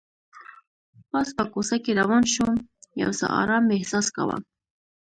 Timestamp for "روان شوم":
2.01-2.53